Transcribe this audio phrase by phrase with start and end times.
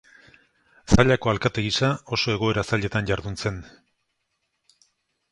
[0.93, 3.61] Zallako alkate gisa oso egoera zailetan jardun zen.